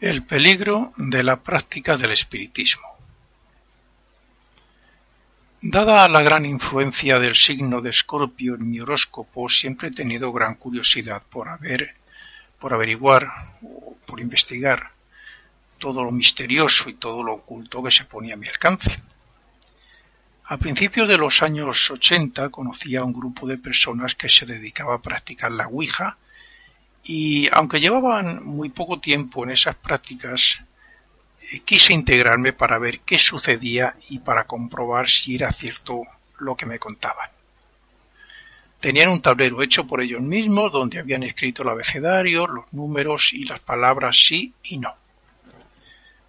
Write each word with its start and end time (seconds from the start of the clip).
El 0.00 0.22
peligro 0.22 0.92
de 0.96 1.24
la 1.24 1.42
práctica 1.42 1.96
del 1.96 2.12
espiritismo. 2.12 2.86
Dada 5.60 6.06
la 6.06 6.22
gran 6.22 6.46
influencia 6.46 7.18
del 7.18 7.34
signo 7.34 7.80
de 7.80 7.90
Escorpio 7.90 8.54
en 8.54 8.70
mi 8.70 8.78
horóscopo, 8.78 9.48
siempre 9.48 9.88
he 9.88 9.90
tenido 9.90 10.32
gran 10.32 10.54
curiosidad 10.54 11.20
por 11.28 11.48
haber, 11.48 11.96
por 12.60 12.74
averiguar 12.74 13.56
o 13.60 13.96
por 14.06 14.20
investigar 14.20 14.92
todo 15.78 16.04
lo 16.04 16.12
misterioso 16.12 16.88
y 16.88 16.94
todo 16.94 17.24
lo 17.24 17.34
oculto 17.34 17.82
que 17.82 17.90
se 17.90 18.04
ponía 18.04 18.34
a 18.34 18.36
mi 18.38 18.46
alcance. 18.46 19.02
A 20.44 20.58
principios 20.58 21.08
de 21.08 21.18
los 21.18 21.42
años 21.42 21.90
80 21.90 22.50
conocí 22.50 22.94
a 22.94 23.02
un 23.02 23.12
grupo 23.12 23.48
de 23.48 23.58
personas 23.58 24.14
que 24.14 24.28
se 24.28 24.46
dedicaba 24.46 24.94
a 24.94 25.02
practicar 25.02 25.50
la 25.50 25.66
Ouija 25.66 26.18
y 27.04 27.48
aunque 27.52 27.80
llevaban 27.80 28.44
muy 28.44 28.68
poco 28.68 29.00
tiempo 29.00 29.44
en 29.44 29.50
esas 29.50 29.74
prácticas, 29.74 30.60
eh, 31.50 31.60
quise 31.60 31.92
integrarme 31.92 32.52
para 32.52 32.78
ver 32.78 33.00
qué 33.00 33.18
sucedía 33.18 33.96
y 34.10 34.18
para 34.18 34.44
comprobar 34.44 35.08
si 35.08 35.36
era 35.36 35.50
cierto 35.52 36.02
lo 36.38 36.56
que 36.56 36.66
me 36.66 36.78
contaban. 36.78 37.30
Tenían 38.80 39.08
un 39.08 39.22
tablero 39.22 39.62
hecho 39.62 39.86
por 39.86 40.00
ellos 40.00 40.20
mismos 40.20 40.70
donde 40.70 41.00
habían 41.00 41.24
escrito 41.24 41.62
el 41.62 41.70
abecedario, 41.70 42.46
los 42.46 42.72
números 42.72 43.32
y 43.32 43.44
las 43.44 43.58
palabras 43.58 44.16
sí 44.16 44.54
y 44.62 44.78
no. 44.78 44.94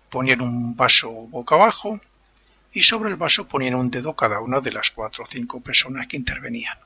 Ponían 0.09 0.41
un 0.41 0.75
vaso 0.75 1.11
boca 1.11 1.55
abajo 1.55 1.99
y 2.73 2.81
sobre 2.81 3.09
el 3.09 3.17
vaso 3.17 3.47
ponían 3.47 3.75
un 3.75 3.91
dedo 3.91 4.15
cada 4.15 4.39
una 4.39 4.61
de 4.61 4.71
las 4.71 4.89
cuatro 4.91 5.25
o 5.25 5.27
cinco 5.27 5.59
personas 5.61 6.07
que 6.07 6.17
intervenían. 6.17 6.77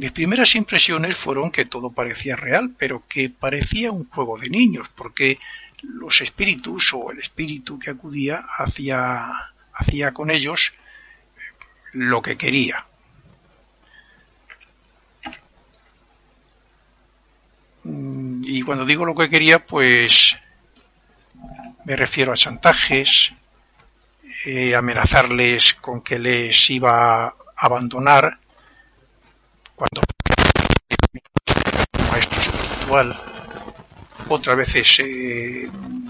Mis 0.00 0.12
primeras 0.12 0.54
impresiones 0.54 1.14
fueron 1.14 1.50
que 1.50 1.66
todo 1.66 1.90
parecía 1.90 2.34
real, 2.34 2.74
pero 2.78 3.02
que 3.06 3.28
parecía 3.28 3.92
un 3.92 4.08
juego 4.08 4.38
de 4.38 4.48
niños, 4.48 4.88
porque 4.88 5.38
los 5.82 6.22
espíritus 6.22 6.94
o 6.94 7.10
el 7.10 7.18
espíritu 7.18 7.78
que 7.78 7.90
acudía 7.90 8.46
hacía, 8.56 9.52
hacía 9.74 10.12
con 10.14 10.30
ellos 10.30 10.72
lo 11.92 12.22
que 12.22 12.38
quería. 12.38 12.86
Y 17.84 18.62
cuando 18.62 18.86
digo 18.86 19.04
lo 19.04 19.14
que 19.14 19.28
quería, 19.28 19.66
pues 19.66 20.34
me 21.84 21.94
refiero 21.94 22.32
a 22.32 22.36
chantajes, 22.36 23.34
eh, 24.46 24.74
amenazarles 24.74 25.74
con 25.74 26.00
que 26.00 26.18
les 26.18 26.70
iba 26.70 27.26
a 27.26 27.34
abandonar, 27.58 28.38
cuando 29.80 30.02
maestro 32.12 32.38
espiritual 32.38 33.18
otras 34.28 34.56
veces 34.58 34.86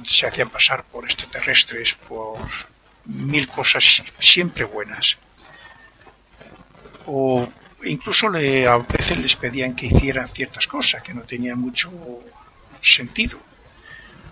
se 0.05 0.27
hacían 0.27 0.51
pasar 0.51 0.83
por 0.83 1.05
extraterrestres, 1.05 1.95
por 1.95 2.41
mil 3.05 3.47
cosas 3.47 4.03
siempre 4.19 4.65
buenas. 4.65 5.19
O 7.07 7.49
incluso 7.85 8.29
le, 8.29 8.67
a 8.67 8.79
veces 8.79 9.17
les 9.19 9.37
pedían 9.37 9.77
que 9.77 9.87
hicieran 9.87 10.27
ciertas 10.27 10.67
cosas 10.67 11.03
que 11.05 11.15
no 11.15 11.23
tenían 11.23 11.59
mucho 11.59 11.93
sentido. 12.83 13.39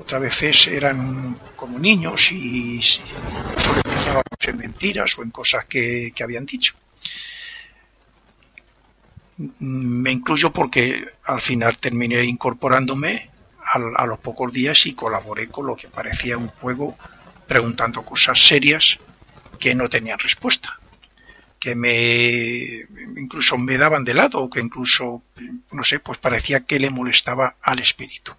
Otras 0.00 0.20
veces 0.20 0.66
eran 0.66 1.38
como 1.54 1.78
niños 1.78 2.32
y, 2.32 2.82
solo 2.82 3.82
les 3.86 4.48
en 4.48 4.56
mentiras 4.56 5.16
o 5.16 5.22
en 5.22 5.30
cosas 5.30 5.64
que 5.66 6.12
habían 6.20 6.44
dicho. 6.44 6.74
Me 9.38 10.10
incluyo 10.10 10.52
porque 10.52 11.06
al 11.24 11.40
final 11.40 11.78
terminé 11.78 12.24
incorporándome 12.24 13.30
a, 13.64 14.06
los 14.06 14.18
pocos 14.18 14.52
días 14.52 14.86
y 14.86 14.94
colaboré 14.94 15.48
con 15.48 15.66
lo 15.66 15.76
que 15.76 15.88
parecía 15.88 16.36
un 16.36 16.48
juego 16.48 16.96
preguntando 17.46 18.02
cosas 18.02 18.38
serias 18.38 18.98
que 19.58 19.74
no 19.74 19.88
tenían 19.88 20.18
respuesta 20.18 20.78
que 21.58 21.74
me 21.74 22.86
incluso 23.20 23.58
me 23.58 23.78
daban 23.78 24.04
de 24.04 24.14
lado 24.14 24.40
o 24.40 24.50
que 24.50 24.60
incluso 24.60 25.22
no 25.72 25.82
sé 25.82 25.98
pues 25.98 26.18
parecía 26.18 26.60
que 26.60 26.78
le 26.78 26.90
molestaba 26.90 27.56
al 27.62 27.80
espíritu. 27.80 28.32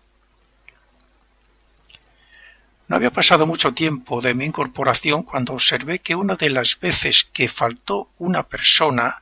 No 2.87 2.95
había 2.95 3.11
pasado 3.11 3.45
mucho 3.45 3.73
tiempo 3.73 4.19
de 4.21 4.33
mi 4.33 4.45
incorporación 4.45 5.23
cuando 5.23 5.53
observé 5.53 5.99
que 5.99 6.15
una 6.15 6.35
de 6.35 6.49
las 6.49 6.79
veces 6.79 7.23
que 7.23 7.47
faltó 7.47 8.09
una 8.17 8.43
persona 8.43 9.21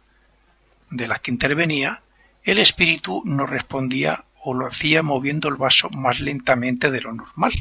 de 0.90 1.08
las 1.08 1.20
que 1.20 1.32
intervenía, 1.32 2.02
el 2.44 2.60
espíritu 2.60 3.22
no 3.26 3.46
respondía 3.46 4.24
o 4.44 4.54
lo 4.54 4.68
hacía 4.68 5.04
moviendo 5.04 5.50
el 5.50 5.56
vaso 5.56 5.90
más 5.90 6.20
lentamente 6.20 6.92
de 6.92 7.02
lo 7.02 7.14
normal, 7.14 7.52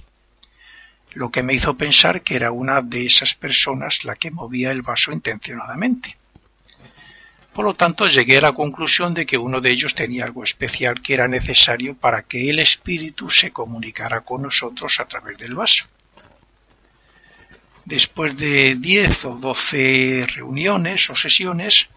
lo 1.14 1.30
que 1.30 1.42
me 1.42 1.54
hizo 1.54 1.76
pensar 1.76 2.22
que 2.22 2.36
era 2.36 2.52
una 2.52 2.80
de 2.82 3.06
esas 3.06 3.34
personas 3.34 4.04
la 4.04 4.14
que 4.14 4.30
movía 4.30 4.70
el 4.70 4.82
vaso 4.82 5.12
intencionadamente. 5.12 6.16
Por 7.56 7.64
lo 7.64 7.72
tanto, 7.72 8.06
llegué 8.06 8.36
a 8.36 8.42
la 8.42 8.52
conclusión 8.52 9.14
de 9.14 9.24
que 9.24 9.38
uno 9.38 9.62
de 9.62 9.70
ellos 9.70 9.94
tenía 9.94 10.24
algo 10.24 10.44
especial 10.44 11.00
que 11.00 11.14
era 11.14 11.26
necesario 11.26 11.96
para 11.96 12.22
que 12.22 12.50
el 12.50 12.58
espíritu 12.58 13.30
se 13.30 13.50
comunicara 13.50 14.20
con 14.20 14.42
nosotros 14.42 15.00
a 15.00 15.08
través 15.08 15.38
del 15.38 15.54
vaso. 15.54 15.86
Después 17.86 18.36
de 18.36 18.74
diez 18.74 19.24
o 19.24 19.38
doce 19.38 20.26
reuniones 20.34 21.08
o 21.08 21.14
sesiones, 21.14 21.88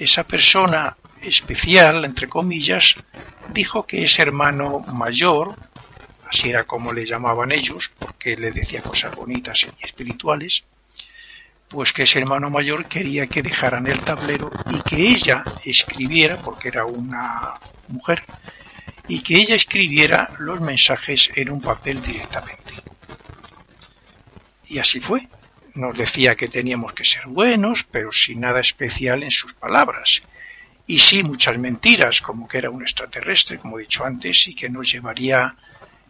esa 0.00 0.24
persona 0.24 0.96
especial, 1.20 2.06
entre 2.06 2.26
comillas, 2.26 2.96
dijo 3.52 3.86
que 3.86 4.04
ese 4.04 4.22
hermano 4.22 4.80
mayor, 4.80 5.54
así 6.26 6.48
era 6.48 6.64
como 6.64 6.94
le 6.94 7.04
llamaban 7.04 7.52
ellos, 7.52 7.92
porque 7.98 8.34
le 8.34 8.50
decía 8.50 8.82
cosas 8.82 9.14
bonitas 9.14 9.66
y 9.78 9.84
espirituales, 9.84 10.64
pues 11.68 11.92
que 11.92 12.04
ese 12.04 12.18
hermano 12.18 12.48
mayor 12.48 12.86
quería 12.86 13.26
que 13.26 13.42
dejaran 13.42 13.86
el 13.86 14.00
tablero 14.00 14.50
y 14.70 14.80
que 14.80 14.96
ella 14.96 15.44
escribiera, 15.66 16.38
porque 16.38 16.68
era 16.68 16.86
una 16.86 17.60
mujer, 17.88 18.24
y 19.06 19.20
que 19.20 19.36
ella 19.36 19.54
escribiera 19.54 20.30
los 20.38 20.62
mensajes 20.62 21.30
en 21.34 21.50
un 21.50 21.60
papel 21.60 22.00
directamente. 22.00 22.72
Y 24.66 24.78
así 24.78 24.98
fue 24.98 25.28
nos 25.80 25.98
decía 25.98 26.36
que 26.36 26.48
teníamos 26.48 26.92
que 26.92 27.04
ser 27.04 27.26
buenos, 27.26 27.84
pero 27.84 28.12
sin 28.12 28.40
nada 28.40 28.60
especial 28.60 29.22
en 29.22 29.30
sus 29.30 29.54
palabras. 29.54 30.22
Y 30.86 30.98
sí 30.98 31.22
muchas 31.22 31.58
mentiras, 31.58 32.20
como 32.20 32.46
que 32.46 32.58
era 32.58 32.70
un 32.70 32.82
extraterrestre, 32.82 33.58
como 33.58 33.78
he 33.78 33.82
dicho 33.82 34.04
antes, 34.04 34.46
y 34.48 34.54
que 34.54 34.68
nos 34.68 34.92
llevaría 34.92 35.56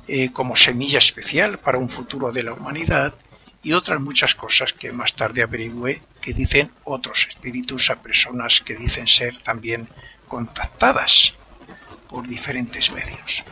eh, 0.08 0.32
como 0.32 0.56
semilla 0.56 0.98
especial 0.98 1.58
para 1.58 1.78
un 1.78 1.88
futuro 1.88 2.32
de 2.32 2.42
la 2.42 2.52
humanidad, 2.52 3.14
y 3.62 3.72
otras 3.72 4.00
muchas 4.00 4.34
cosas 4.34 4.72
que 4.72 4.90
más 4.90 5.14
tarde 5.14 5.42
averigüé 5.42 6.02
que 6.20 6.32
dicen 6.32 6.70
otros 6.84 7.26
espíritus 7.28 7.90
a 7.90 8.02
personas 8.02 8.60
que 8.62 8.74
dicen 8.74 9.06
ser 9.06 9.38
también 9.38 9.88
contactadas 10.26 11.34
por 12.08 12.26
diferentes 12.26 12.90
medios. 12.92 13.44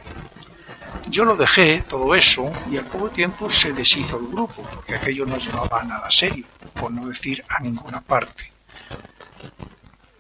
Yo 1.07 1.25
lo 1.25 1.37
dejé, 1.37 1.83
todo 1.89 2.15
eso, 2.15 2.51
y 2.71 2.77
al 2.77 2.85
poco 2.87 3.11
tiempo 3.11 3.49
se 3.49 3.73
deshizo 3.73 4.19
el 4.19 4.27
grupo, 4.29 4.63
porque 4.75 4.95
aquello 4.97 5.25
no 5.25 5.39
llevaba 5.39 5.81
a 5.81 5.85
nada 5.85 6.11
serio, 6.11 6.45
por 6.75 6.91
no 6.91 7.07
decir 7.07 7.45
a 7.49 7.61
ninguna 7.61 8.01
parte. 8.01 8.53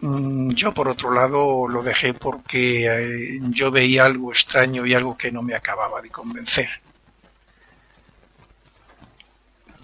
Mm, 0.00 0.50
yo, 0.50 0.72
por 0.72 0.88
otro 0.88 1.12
lado, 1.12 1.66
lo 1.68 1.82
dejé 1.82 2.14
porque 2.14 2.86
eh, 2.86 3.38
yo 3.42 3.70
veía 3.70 4.04
algo 4.04 4.30
extraño 4.30 4.86
y 4.86 4.94
algo 4.94 5.16
que 5.16 5.32
no 5.32 5.42
me 5.42 5.54
acababa 5.54 6.00
de 6.00 6.10
convencer. 6.10 6.68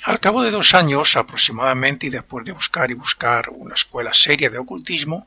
Al 0.04 0.20
cabo 0.20 0.42
de 0.42 0.50
dos 0.50 0.74
años 0.74 1.16
aproximadamente 1.16 2.06
y 2.06 2.10
después 2.10 2.44
de 2.44 2.52
buscar 2.52 2.90
y 2.90 2.94
buscar 2.94 3.48
una 3.50 3.74
escuela 3.74 4.12
seria 4.12 4.50
de 4.50 4.58
ocultismo, 4.58 5.26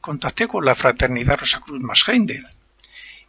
contacté 0.00 0.48
con 0.48 0.64
la 0.64 0.74
fraternidad 0.74 1.38
Rosacruz 1.38 1.80
Masheindel 1.80 2.46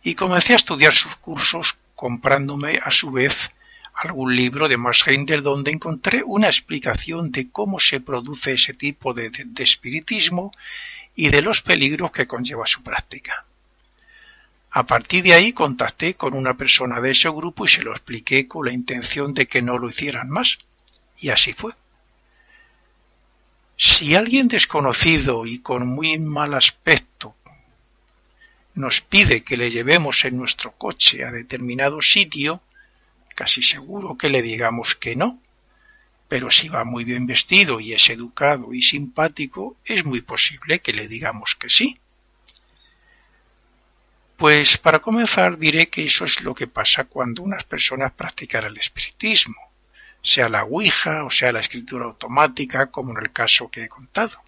y 0.06 0.14
comencé 0.14 0.54
a 0.54 0.58
estudiar 0.58 0.94
sus 0.94 1.16
cursos 1.16 1.80
comprándome 1.96 2.80
a 2.82 2.92
su 2.92 3.10
vez 3.10 3.52
algún 3.96 4.36
libro 4.36 4.68
de 4.68 4.78
Max 4.78 5.04
Heindel 5.08 5.42
donde 5.42 5.72
encontré 5.72 6.22
una 6.24 6.46
explicación 6.46 7.32
de 7.32 7.50
cómo 7.50 7.80
se 7.80 8.00
produce 8.02 8.54
ese 8.54 8.76
tipo 8.76 9.16
de, 9.16 9.32
espiritismo 9.58 10.52
y 11.16 11.30
de 11.30 11.42
los 11.42 11.64
peligros 11.64 12.12
que 12.12 12.28
conlleva 12.28 12.68
su 12.68 12.84
práctica. 12.84 13.46
A 14.70 14.86
partir 14.86 15.24
de 15.24 15.34
ahí 15.34 15.54
contacté 15.54 16.14
con 16.14 16.36
una 16.36 16.54
persona 16.54 17.02
de 17.02 17.10
ese 17.10 17.30
grupo 17.30 17.66
y 17.66 17.70
se 17.70 17.82
lo 17.82 17.90
expliqué 17.92 18.48
con 18.48 18.68
la 18.68 18.74
intención 18.74 19.34
de 19.34 19.48
que 19.48 19.64
no 19.64 19.80
lo 19.80 19.90
hicieran 19.90 20.30
más. 20.30 20.60
Y 21.18 21.30
así 21.30 21.54
fue. 21.54 21.74
Si 23.76 24.14
alguien 24.14 24.50
desconocido 24.50 25.48
y 25.48 25.60
con 25.60 25.88
muy 25.88 26.20
mal 26.20 26.54
aspecto 26.54 27.34
nos 28.76 29.02
pide 29.02 29.44
que 29.44 29.58
le 29.58 29.72
llevemos 29.72 30.26
en 30.26 30.38
nuestro 30.38 30.74
coche 30.74 31.24
a 31.24 31.32
determinado 31.32 32.02
sitio, 32.02 32.62
casi 33.34 33.62
seguro 33.64 34.18
que 34.18 34.30
le 34.30 34.42
digamos 34.42 34.96
que 34.96 35.16
no. 35.16 35.40
Pero 36.28 36.52
si 36.52 36.70
va 36.70 36.84
muy 36.84 37.04
bien 37.04 37.26
vestido 37.26 37.80
y 37.80 37.94
es 37.94 38.10
educado 38.10 38.74
y 38.74 38.82
simpático, 38.82 39.78
es 39.86 40.04
muy 40.06 40.22
posible 40.22 40.80
que 40.80 40.94
le 40.94 41.08
digamos 41.08 41.56
que 41.56 41.70
sí. 41.70 42.00
Pues 44.36 44.78
para 44.78 45.00
comenzar 45.00 45.58
diré 45.58 45.88
que 45.88 46.06
eso 46.06 46.26
es 46.26 46.42
lo 46.42 46.54
que 46.54 46.68
pasa 46.68 47.06
cuando 47.06 47.44
unas 47.44 47.64
personas 47.64 48.12
practican 48.12 48.66
el 48.66 48.78
espiritismo, 48.78 49.56
sea 50.22 50.50
la 50.50 50.66
Ouija 50.66 51.24
o 51.24 51.30
sea 51.30 51.54
la 51.54 51.62
escritura 51.62 52.06
automática, 52.06 52.88
como 52.88 53.12
en 53.12 53.24
el 53.24 53.32
caso 53.32 53.70
que 53.72 53.86
he 53.86 53.90
contado. 53.90 54.42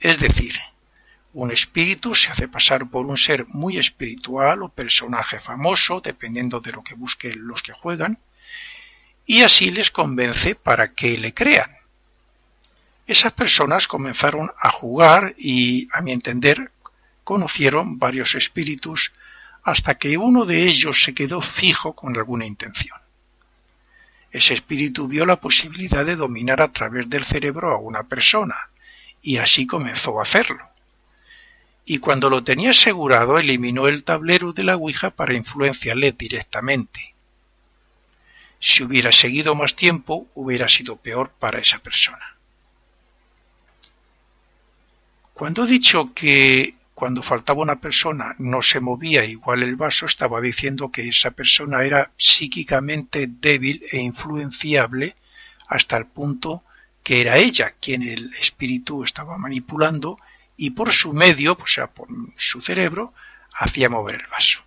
Es 0.00 0.18
decir, 0.20 0.54
un 1.36 1.50
espíritu 1.50 2.14
se 2.14 2.30
hace 2.30 2.48
pasar 2.48 2.88
por 2.88 3.04
un 3.04 3.18
ser 3.18 3.46
muy 3.48 3.76
espiritual 3.76 4.62
o 4.62 4.70
personaje 4.70 5.38
famoso, 5.38 6.00
dependiendo 6.00 6.60
de 6.60 6.72
lo 6.72 6.82
que 6.82 6.94
busquen 6.94 7.46
los 7.46 7.62
que 7.62 7.74
juegan, 7.74 8.18
y 9.26 9.42
así 9.42 9.70
les 9.70 9.90
convence 9.90 10.54
para 10.54 10.94
que 10.94 11.18
le 11.18 11.34
crean. 11.34 11.76
Esas 13.06 13.34
personas 13.34 13.86
comenzaron 13.86 14.50
a 14.58 14.70
jugar 14.70 15.34
y, 15.36 15.88
a 15.92 16.00
mi 16.00 16.12
entender, 16.12 16.72
conocieron 17.22 17.98
varios 17.98 18.34
espíritus 18.34 19.12
hasta 19.62 19.96
que 19.96 20.16
uno 20.16 20.46
de 20.46 20.62
ellos 20.62 21.02
se 21.02 21.12
quedó 21.12 21.42
fijo 21.42 21.92
con 21.92 22.16
alguna 22.16 22.46
intención. 22.46 22.98
Ese 24.32 24.54
espíritu 24.54 25.06
vio 25.06 25.26
la 25.26 25.38
posibilidad 25.38 26.06
de 26.06 26.16
dominar 26.16 26.62
a 26.62 26.72
través 26.72 27.10
del 27.10 27.24
cerebro 27.24 27.74
a 27.74 27.78
una 27.78 28.04
persona, 28.04 28.70
y 29.20 29.36
así 29.36 29.66
comenzó 29.66 30.18
a 30.18 30.22
hacerlo 30.22 30.75
y 31.88 31.98
cuando 31.98 32.28
lo 32.28 32.42
tenía 32.42 32.70
asegurado 32.70 33.38
eliminó 33.38 33.86
el 33.86 34.02
tablero 34.02 34.52
de 34.52 34.64
la 34.64 34.74
Ouija 34.74 35.10
para 35.10 35.36
influenciarle 35.36 36.10
directamente. 36.12 37.14
Si 38.58 38.82
hubiera 38.82 39.12
seguido 39.12 39.54
más 39.54 39.76
tiempo, 39.76 40.26
hubiera 40.34 40.66
sido 40.66 40.96
peor 40.96 41.30
para 41.38 41.60
esa 41.60 41.78
persona. 41.78 42.36
Cuando 45.32 45.64
he 45.64 45.68
dicho 45.68 46.12
que 46.12 46.74
cuando 46.92 47.22
faltaba 47.22 47.62
una 47.62 47.80
persona 47.80 48.34
no 48.38 48.62
se 48.62 48.80
movía 48.80 49.24
igual 49.24 49.62
el 49.62 49.76
vaso, 49.76 50.06
estaba 50.06 50.40
diciendo 50.40 50.90
que 50.90 51.08
esa 51.08 51.30
persona 51.30 51.84
era 51.84 52.10
psíquicamente 52.16 53.28
débil 53.28 53.84
e 53.92 53.98
influenciable 53.98 55.14
hasta 55.68 55.98
el 55.98 56.06
punto 56.06 56.64
que 57.04 57.20
era 57.20 57.38
ella 57.38 57.74
quien 57.80 58.02
el 58.02 58.34
espíritu 58.34 59.04
estaba 59.04 59.38
manipulando 59.38 60.18
y 60.56 60.70
por 60.70 60.90
su 60.90 61.12
medio, 61.12 61.56
o 61.60 61.66
sea, 61.66 61.86
por 61.88 62.08
su 62.36 62.60
cerebro, 62.62 63.12
hacía 63.54 63.88
mover 63.88 64.16
el 64.16 64.26
vaso. 64.28 64.60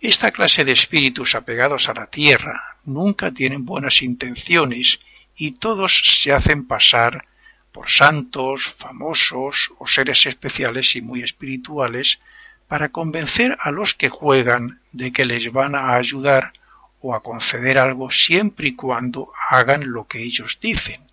Esta 0.00 0.30
clase 0.30 0.64
de 0.64 0.72
espíritus 0.72 1.34
apegados 1.34 1.88
a 1.88 1.94
la 1.94 2.06
tierra 2.06 2.74
nunca 2.84 3.32
tienen 3.32 3.66
buenas 3.66 4.02
intenciones 4.02 5.00
y 5.36 5.52
todos 5.52 6.02
se 6.04 6.32
hacen 6.32 6.66
pasar 6.66 7.26
por 7.72 7.90
santos, 7.90 8.64
famosos 8.64 9.72
o 9.78 9.86
seres 9.86 10.26
especiales 10.26 10.96
y 10.96 11.02
muy 11.02 11.22
espirituales 11.22 12.20
para 12.66 12.88
convencer 12.88 13.58
a 13.60 13.70
los 13.70 13.94
que 13.94 14.08
juegan 14.08 14.80
de 14.92 15.12
que 15.12 15.24
les 15.24 15.52
van 15.52 15.74
a 15.74 15.94
ayudar 15.96 16.52
o 17.00 17.14
a 17.14 17.22
conceder 17.22 17.78
algo 17.78 18.10
siempre 18.10 18.68
y 18.68 18.76
cuando 18.76 19.32
hagan 19.50 19.92
lo 19.92 20.06
que 20.06 20.22
ellos 20.22 20.58
dicen. 20.60 21.09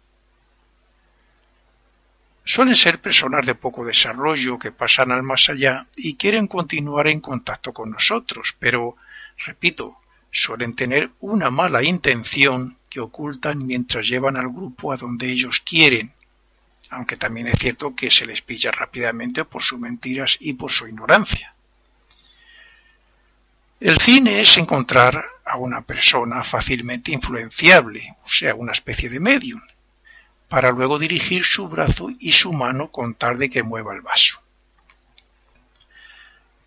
Suelen 2.47 2.75
ser 2.75 3.01
personas 3.01 3.45
de 3.45 3.55
poco 3.55 3.83
desarrollo 3.83 4.57
que 4.57 4.71
pasan 4.71 5.11
al 5.11 5.21
más 5.21 5.49
allá 5.49 5.85
y 5.97 6.15
quieren 6.15 6.47
continuar 6.47 7.09
en 7.09 7.19
contacto 7.19 7.73
con 7.73 7.91
nosotros, 7.91 8.55
pero, 8.57 8.95
repito, 9.45 9.97
suelen 10.31 10.73
tener 10.73 11.11
una 11.19 11.49
mala 11.49 11.83
intención 11.83 12.77
que 12.89 13.01
ocultan 13.01 13.67
mientras 13.67 14.07
llevan 14.07 14.38
al 14.38 14.47
grupo 14.47 14.94
a 14.94 14.95
donde 14.95 15.29
ellos 15.29 15.59
quieren, 15.59 16.13
aunque 16.89 17.17
también 17.17 17.47
es 17.47 17.59
cierto 17.59 17.94
que 17.94 18.09
se 18.09 18.25
les 18.25 18.41
pilla 18.41 18.71
rápidamente 18.71 19.44
por 19.44 19.61
sus 19.61 19.77
mentiras 19.77 20.38
y 20.39 20.53
por 20.53 20.71
su 20.71 20.88
ignorancia. 20.88 21.53
El 23.81 23.99
fin 23.99 24.25
es 24.27 24.57
encontrar 24.57 25.21
a 25.44 25.57
una 25.57 25.81
persona 25.81 26.41
fácilmente 26.45 27.11
influenciable, 27.11 28.15
o 28.23 28.29
sea, 28.29 28.55
una 28.55 28.71
especie 28.71 29.09
de 29.09 29.19
medium, 29.19 29.61
para 30.47 30.71
luego 30.71 30.97
dirigir 30.97 31.44
su 31.44 31.67
brazo 31.67 32.09
y 32.19 32.31
su 32.31 32.53
mano 32.53 32.91
con 32.91 33.15
tal 33.15 33.38
de 33.38 33.49
que 33.49 33.63
mueva 33.63 33.94
el 33.94 34.01
vaso. 34.01 34.41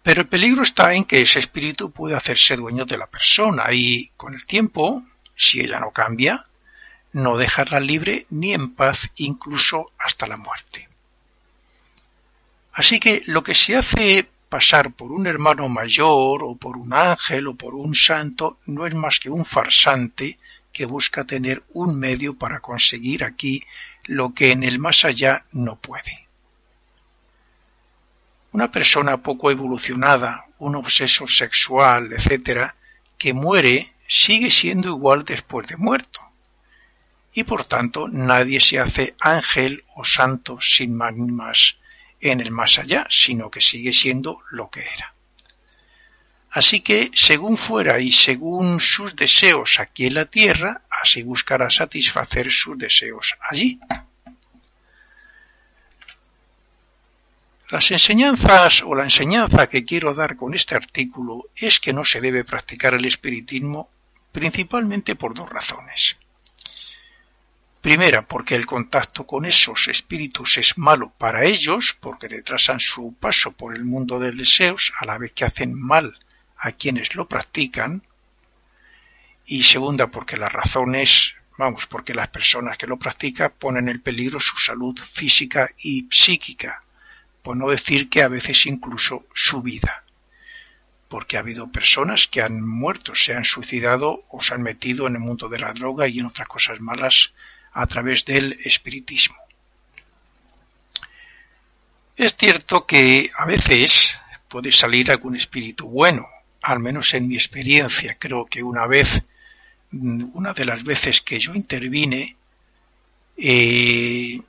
Pero 0.03 0.23
el 0.23 0.29
peligro 0.29 0.63
está 0.63 0.95
en 0.95 1.05
que 1.05 1.21
ese 1.21 1.39
espíritu 1.39 1.91
puede 1.91 2.17
hacerse 2.17 2.57
dueño 2.57 2.85
de 2.85 2.99
la 2.99 3.07
persona 3.07 3.73
y, 3.73 4.11
con 4.17 4.35
el 4.35 4.47
tiempo, 4.47 5.05
si 5.37 5.61
ella 5.61 5.79
no 5.79 5.91
cambia, 5.91 6.45
no 7.13 7.37
dejarla 7.37 7.81
libre 7.81 8.27
ni 8.31 8.55
en 8.55 8.75
paz 8.75 9.11
incluso 9.17 9.93
hasta 9.99 10.27
la 10.27 10.37
muerte. 10.37 10.89
Así 12.73 13.01
que 13.01 13.23
lo 13.27 13.43
que 13.43 13.55
se 13.55 13.77
hace 13.77 14.29
pasar 14.49 14.93
por 14.93 15.13
un 15.13 15.27
hermano 15.27 15.69
mayor 15.69 16.43
o 16.43 16.57
por 16.57 16.77
un 16.77 16.93
ángel 16.93 17.49
o 17.49 17.55
por 17.55 17.75
un 17.75 17.95
santo 17.95 18.59
no 18.67 18.87
es 18.87 18.95
más 18.95 19.21
que 19.21 19.31
un 19.31 19.45
farsante 19.45 20.39
que 20.73 20.87
busca 20.87 21.25
tener 21.25 21.63
un 21.73 21.99
medio 21.99 22.37
para 22.37 22.61
conseguir 22.61 23.25
aquí 23.25 23.65
lo 24.07 24.33
que 24.35 24.53
en 24.53 24.63
el 24.63 24.79
más 24.79 25.05
allá 25.05 25.45
no 25.53 25.77
puede. 25.77 26.29
Una 28.53 28.71
persona 28.71 29.19
poco 29.19 29.51
evolucionada, 29.51 30.47
un 30.59 30.75
obseso 30.77 31.27
sexual, 31.27 32.13
etc., 32.13 32.73
que 33.17 33.33
muere, 33.33 33.93
sigue 34.09 34.51
siendo 34.51 34.89
igual 34.89 35.25
después 35.25 35.69
de 35.69 35.77
muerto. 35.77 36.21
Y 37.33 37.45
por 37.45 37.65
tanto 37.65 38.09
nadie 38.09 38.61
se 38.61 38.81
hace 38.81 39.15
ángel 39.21 39.85
o 39.95 40.05
santo 40.05 40.61
sin 40.61 40.97
más 40.97 41.77
en 42.21 42.41
el 42.41 42.51
más 42.51 42.79
allá, 42.79 43.07
sino 43.09 43.51
que 43.51 43.61
sigue 43.61 43.93
siendo 43.93 44.43
lo 44.51 44.69
que 44.69 44.81
era. 44.81 45.15
Así 46.53 46.81
que, 46.81 47.13
según 47.15 47.57
fuera 47.57 48.01
y 48.01 48.11
según 48.11 48.81
sus 48.81 49.15
deseos 49.15 49.79
aquí 49.79 50.07
en 50.07 50.15
la 50.15 50.25
tierra, 50.25 50.83
así 50.91 51.23
buscará 51.23 51.71
satisfacer 51.71 52.51
sus 52.51 52.77
deseos 52.77 53.37
allí. 53.49 53.79
Las 57.69 57.89
enseñanzas 57.93 58.83
o 58.83 58.97
la 58.97 59.05
enseñanza 59.05 59.69
que 59.69 59.85
quiero 59.85 60.13
dar 60.13 60.37
con 60.37 60.53
este 60.55 60.75
artículo 60.75 61.51
es 61.55 61.79
que 61.79 61.93
no 61.93 62.05
se 62.05 62.21
debe 62.21 62.43
practicar 62.43 62.95
el 62.95 63.05
espiritismo 63.05 63.89
principalmente 64.33 65.15
por 65.15 65.35
dos 65.35 65.49
razones. 65.49 66.17
Primera, 67.81 68.27
porque 68.27 68.57
el 68.57 68.67
contacto 68.67 69.25
con 69.25 69.45
esos 69.45 69.87
espíritus 69.87 70.59
es 70.59 70.77
malo 70.77 71.13
para 71.17 71.45
ellos, 71.45 71.97
porque 71.99 72.27
retrasan 72.27 72.81
su 72.81 73.15
paso 73.15 73.53
por 73.53 73.77
el 73.77 73.85
mundo 73.85 74.19
de 74.19 74.33
deseos 74.33 74.93
a 74.99 75.07
la 75.07 75.17
vez 75.17 75.33
que 75.33 75.45
hacen 75.45 75.81
mal 75.81 76.19
a 76.61 76.73
quienes 76.73 77.15
lo 77.15 77.27
practican 77.27 78.03
y 79.47 79.63
segunda 79.63 80.09
porque 80.09 80.37
las 80.37 80.53
razones, 80.53 81.35
vamos, 81.59 81.87
porque 81.87 82.15
las 82.15 82.29
personas 82.29 82.79
que 82.79 82.87
lo 82.87 82.99
practican 82.99 83.53
ponen 83.59 83.89
en 83.89 84.01
peligro 84.01 84.39
su 84.39 84.57
salud 84.59 84.97
física 84.99 85.71
y 85.79 86.07
psíquica, 86.11 86.85
por 87.43 87.57
no 87.57 87.71
decir 87.71 88.09
que 88.09 88.23
a 88.23 88.29
veces 88.29 88.67
incluso 88.67 89.25
su 89.35 89.63
vida, 89.63 90.05
porque 91.09 91.37
ha 91.37 91.41
habido 91.41 91.73
personas 91.73 92.29
que 92.29 92.43
han 92.43 92.63
muerto, 92.63 93.15
se 93.15 93.35
han 93.35 93.45
suicidado 93.45 94.23
o 94.29 94.43
se 94.43 94.55
han 94.55 94.63
metido 94.63 95.07
en 95.07 95.15
el 95.15 95.21
mundo 95.21 95.49
de 95.49 95.59
la 95.59 95.73
droga 95.73 96.07
y 96.07 96.21
en 96.21 96.27
otras 96.27 96.47
cosas 96.47 96.79
malas 96.81 97.33
a 97.73 97.87
través 97.87 98.25
del 98.25 98.59
espiritismo. 98.65 99.37
Es 102.17 102.37
cierto 102.37 102.87
que 102.87 103.31
a 103.37 103.47
veces 103.47 104.15
puede 104.47 104.71
salir 104.73 105.11
algún 105.11 105.37
espíritu 105.37 105.89
bueno, 105.89 106.29
al 106.63 106.81
menos 106.81 107.15
en 107.15 107.29
mi 107.29 107.35
experiencia, 107.35 108.17
creo 108.19 108.47
que 108.47 108.63
una 108.63 108.87
vez, 108.87 109.23
mm, 109.91 110.31
una 110.35 110.53
de 110.53 110.65
las 110.65 110.85
veces 110.85 111.21
que 111.21 111.39
yo 111.39 111.55
intervine, 111.55 112.37
eh, 113.37 114.41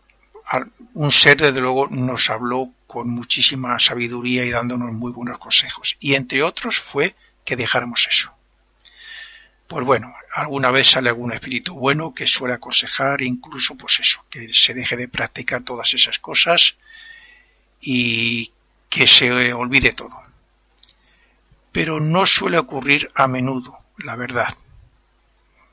un 0.93 1.11
ser 1.11 1.37
desde 1.37 1.61
luego 1.61 1.87
nos 1.87 2.29
habló 2.29 2.71
con 2.85 3.09
muchísima 3.09 3.79
sabiduría 3.79 4.43
y 4.43 4.49
dándonos 4.49 4.91
muy 4.91 5.13
buenos 5.13 5.37
consejos. 5.37 5.95
Y 6.01 6.15
entre 6.15 6.43
otros 6.43 6.79
fue 6.79 7.15
que 7.45 7.55
dejáramos 7.55 8.07
eso. 8.09 8.33
Pues 9.67 9.85
bueno, 9.85 10.13
alguna 10.35 10.69
vez 10.71 10.89
sale 10.89 11.07
algún 11.07 11.31
espíritu 11.31 11.73
bueno 11.75 12.13
que 12.13 12.27
suele 12.27 12.55
aconsejar 12.55 13.21
incluso 13.21 13.77
pues 13.77 14.01
eso, 14.01 14.25
que 14.29 14.51
se 14.51 14.73
deje 14.73 14.97
de 14.97 15.07
practicar 15.07 15.63
todas 15.63 15.93
esas 15.93 16.19
cosas 16.19 16.75
y 17.79 18.51
que 18.89 19.07
se 19.07 19.53
olvide 19.53 19.93
todo 19.93 20.30
pero 21.71 21.99
no 21.99 22.25
suele 22.25 22.57
ocurrir 22.57 23.09
a 23.15 23.27
menudo, 23.27 23.79
la 23.97 24.15
verdad. 24.15 24.49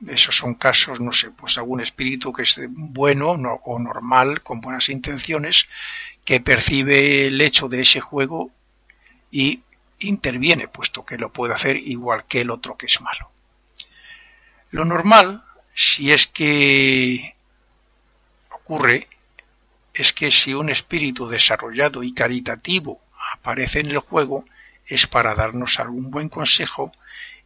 Esos 0.06 0.36
son 0.36 0.54
casos, 0.54 1.00
no 1.00 1.10
sé, 1.10 1.32
pues 1.32 1.58
algún 1.58 1.80
espíritu 1.80 2.32
que 2.32 2.42
es 2.42 2.60
bueno 2.68 3.30
o 3.32 3.78
normal, 3.78 4.42
con 4.42 4.60
buenas 4.60 4.88
intenciones, 4.88 5.68
que 6.24 6.40
percibe 6.40 7.26
el 7.26 7.40
hecho 7.40 7.68
de 7.68 7.80
ese 7.80 8.00
juego 8.00 8.50
y 9.30 9.62
interviene, 9.98 10.68
puesto 10.68 11.04
que 11.04 11.18
lo 11.18 11.32
puede 11.32 11.54
hacer 11.54 11.76
igual 11.76 12.24
que 12.26 12.42
el 12.42 12.50
otro 12.50 12.76
que 12.76 12.86
es 12.86 13.00
malo. 13.00 13.30
Lo 14.70 14.84
normal, 14.84 15.42
si 15.74 16.12
es 16.12 16.26
que 16.28 17.34
ocurre, 18.52 19.08
es 19.94 20.12
que 20.12 20.30
si 20.30 20.54
un 20.54 20.70
espíritu 20.70 21.28
desarrollado 21.28 22.04
y 22.04 22.12
caritativo 22.12 23.00
aparece 23.32 23.80
en 23.80 23.90
el 23.90 23.98
juego, 23.98 24.44
es 24.88 25.07
para 25.07 25.35
darnos 25.35 25.78
algún 25.78 26.11
buen 26.11 26.28
consejo 26.28 26.92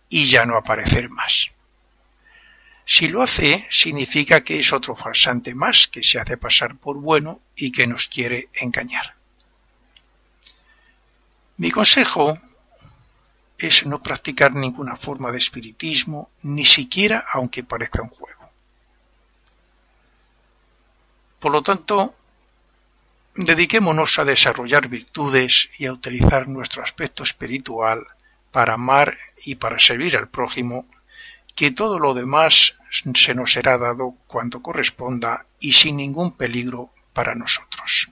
y 0.08 0.24
ya 0.24 0.44
no 0.46 0.56
aparecer 0.56 1.10
más. 1.10 1.50
Si 2.84 3.08
lo 3.08 3.22
hace, 3.22 3.66
significa 3.70 4.42
que 4.42 4.58
es 4.58 4.72
otro 4.72 4.96
falsante 4.96 5.54
más 5.54 5.88
que 5.88 6.02
se 6.02 6.18
hace 6.18 6.36
pasar 6.36 6.76
por 6.76 6.96
bueno 6.98 7.40
y 7.56 7.70
que 7.70 7.86
nos 7.86 8.08
quiere 8.08 8.48
engañar. 8.54 9.14
Mi 11.56 11.70
consejo 11.70 12.38
es 13.58 13.86
no 13.86 14.02
practicar 14.02 14.54
ninguna 14.54 14.96
forma 14.96 15.30
de 15.30 15.38
espiritismo, 15.38 16.30
ni 16.42 16.64
siquiera 16.64 17.24
aunque 17.32 17.62
parezca 17.62 18.02
un 18.02 18.08
juego. 18.08 18.50
Por 21.38 21.52
lo 21.52 21.62
tanto, 21.62 22.14
dediquémonos 23.34 24.18
a 24.18 24.24
desarrollar 24.24 24.88
virtudes 24.88 25.70
y 25.78 25.86
a 25.86 25.92
utilizar 25.92 26.48
nuestro 26.48 26.82
aspecto 26.82 27.22
espiritual 27.22 28.06
para 28.50 28.74
amar 28.74 29.16
y 29.44 29.54
para 29.56 29.78
servir 29.78 30.16
al 30.16 30.28
prójimo, 30.28 30.86
que 31.54 31.70
todo 31.70 31.98
lo 31.98 32.14
demás 32.14 32.76
se 33.14 33.34
nos 33.34 33.52
será 33.52 33.78
dado 33.78 34.14
cuando 34.26 34.62
corresponda 34.62 35.46
y 35.58 35.72
sin 35.72 35.96
ningún 35.96 36.32
peligro 36.32 36.90
para 37.12 37.34
nosotros. 37.34 38.11